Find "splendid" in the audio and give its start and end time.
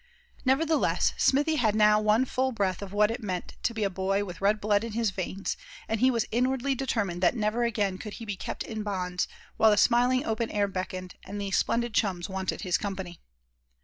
11.55-11.93